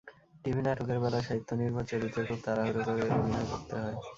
TV 0.43 0.61
নাটকের 0.61 0.97
বেলায় 1.03 1.25
সাহিত্যনির্ভর 1.27 1.83
চরিত্রে 1.91 2.21
খুব 2.27 2.39
তাড়াহুড়ো 2.45 2.81
করে 2.87 3.01
অভিনয় 3.11 3.47
করতে 3.51 3.75
হয়। 3.77 3.97